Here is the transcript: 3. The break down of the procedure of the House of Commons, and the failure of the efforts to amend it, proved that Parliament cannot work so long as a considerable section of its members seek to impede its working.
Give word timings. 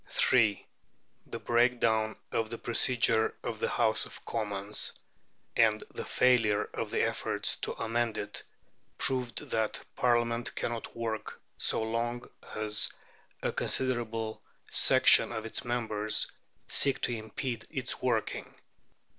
3. 0.09 0.65
The 1.27 1.37
break 1.37 1.79
down 1.79 2.15
of 2.31 2.49
the 2.49 2.57
procedure 2.57 3.35
of 3.43 3.59
the 3.59 3.69
House 3.69 4.03
of 4.07 4.25
Commons, 4.25 4.93
and 5.55 5.83
the 5.93 6.05
failure 6.05 6.63
of 6.73 6.89
the 6.89 7.03
efforts 7.03 7.55
to 7.57 7.73
amend 7.73 8.17
it, 8.17 8.41
proved 8.97 9.51
that 9.51 9.79
Parliament 9.95 10.55
cannot 10.55 10.95
work 10.97 11.39
so 11.55 11.83
long 11.83 12.27
as 12.55 12.91
a 13.43 13.51
considerable 13.51 14.41
section 14.71 15.31
of 15.31 15.45
its 15.45 15.63
members 15.63 16.31
seek 16.67 16.99
to 17.01 17.15
impede 17.15 17.67
its 17.69 18.01
working. 18.01 18.55